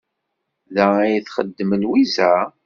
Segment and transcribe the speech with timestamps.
[0.75, 2.31] Da ay txeddem Lwiza?